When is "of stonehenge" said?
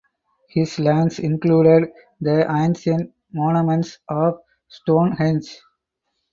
4.09-5.61